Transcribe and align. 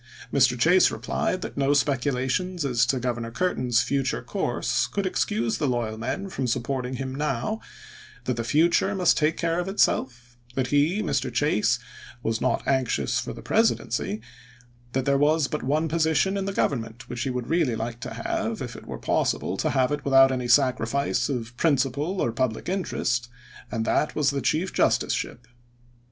Mr. 0.33 0.59
Chase 0.59 0.89
replied 0.89 1.43
that 1.43 1.57
no 1.57 1.75
spec 1.75 2.01
ulations 2.01 2.65
as 2.67 2.87
to 2.87 2.99
Governor 2.99 3.29
Curtin's 3.29 3.83
future 3.83 4.23
course 4.23 4.87
could 4.87 5.05
excuse 5.05 5.59
the 5.59 5.67
loyal 5.67 5.95
men 5.95 6.27
from 6.27 6.47
supporting 6.47 6.95
him 6.95 7.13
now; 7.13 7.61
that 8.23 8.35
the 8.35 8.43
future 8.43 8.95
must 8.95 9.15
take 9.15 9.37
care 9.37 9.59
of 9.59 9.67
itself; 9.67 10.39
that 10.55 10.65
he, 10.69 11.03
Mr. 11.03 11.31
Chase, 11.31 11.77
was 12.23 12.41
not 12.41 12.67
anxious 12.67 13.19
for 13.19 13.31
the 13.31 13.43
Presidency; 13.43 14.21
that 14.93 15.05
there 15.05 15.19
was 15.19 15.47
but 15.47 15.61
one 15.61 15.87
position 15.87 16.35
in 16.35 16.45
the 16.45 16.51
Government 16.51 17.07
which 17.07 17.21
he 17.21 17.29
would 17.29 17.45
really 17.45 17.75
like 17.75 17.99
to 17.99 18.15
have, 18.15 18.59
if 18.59 18.75
it 18.75 18.87
were 18.87 18.97
pos 18.97 19.35
sible 19.35 19.55
to 19.59 19.69
have 19.69 19.91
it 19.91 20.03
without 20.03 20.31
any 20.31 20.47
sacrifice 20.47 21.29
of 21.29 21.55
principle 21.57 22.19
or 22.21 22.31
public 22.31 22.67
interest, 22.67 23.29
and 23.69 23.85
that 23.85 24.15
was 24.15 24.31
the 24.31 24.41
chief 24.41 24.73
justiceship. 24.73 25.47